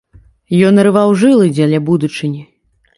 Ён 0.69 0.81
ірваў 0.85 1.15
жылы 1.25 1.45
дзеля 1.55 1.85
будучыні. 1.95 2.43